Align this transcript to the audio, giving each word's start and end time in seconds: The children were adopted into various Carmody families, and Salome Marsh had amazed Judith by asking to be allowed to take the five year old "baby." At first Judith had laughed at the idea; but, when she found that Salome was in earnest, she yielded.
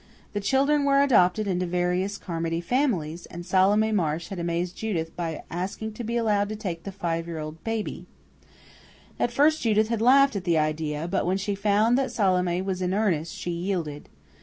The 0.33 0.39
children 0.39 0.83
were 0.83 0.99
adopted 1.03 1.47
into 1.47 1.67
various 1.67 2.17
Carmody 2.17 2.59
families, 2.59 3.27
and 3.27 3.45
Salome 3.45 3.91
Marsh 3.91 4.29
had 4.29 4.39
amazed 4.39 4.75
Judith 4.75 5.15
by 5.15 5.43
asking 5.51 5.93
to 5.93 6.03
be 6.03 6.17
allowed 6.17 6.49
to 6.49 6.55
take 6.55 6.85
the 6.85 6.91
five 6.91 7.27
year 7.27 7.37
old 7.37 7.63
"baby." 7.63 8.07
At 9.19 9.29
first 9.29 9.61
Judith 9.61 9.89
had 9.89 10.01
laughed 10.01 10.35
at 10.35 10.43
the 10.43 10.57
idea; 10.57 11.07
but, 11.07 11.27
when 11.27 11.37
she 11.37 11.53
found 11.53 11.99
that 11.99 12.11
Salome 12.11 12.63
was 12.63 12.81
in 12.81 12.95
earnest, 12.95 13.35
she 13.35 13.51
yielded. 13.51 14.09